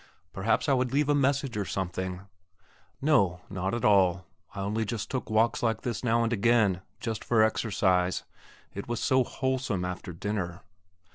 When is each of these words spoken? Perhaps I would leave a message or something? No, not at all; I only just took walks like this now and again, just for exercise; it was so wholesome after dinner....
Perhaps 0.33 0.67
I 0.67 0.73
would 0.73 0.91
leave 0.91 1.09
a 1.09 1.13
message 1.13 1.55
or 1.55 1.63
something? 1.63 2.21
No, 3.03 3.41
not 3.51 3.75
at 3.75 3.85
all; 3.85 4.25
I 4.55 4.61
only 4.61 4.83
just 4.83 5.11
took 5.11 5.29
walks 5.29 5.61
like 5.61 5.81
this 5.81 6.03
now 6.03 6.23
and 6.23 6.33
again, 6.33 6.81
just 6.99 7.23
for 7.23 7.43
exercise; 7.43 8.23
it 8.73 8.87
was 8.87 8.99
so 8.99 9.23
wholesome 9.23 9.85
after 9.85 10.11
dinner.... 10.11 10.61